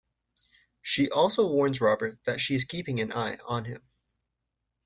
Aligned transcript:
She 0.81 1.11
also 1.11 1.47
warns 1.51 1.79
Robert 1.79 2.17
that 2.25 2.41
she 2.41 2.55
is 2.55 2.65
keeping 2.65 2.99
an 3.01 3.11
eye 3.11 3.37
on 3.45 3.65
him. 3.65 3.83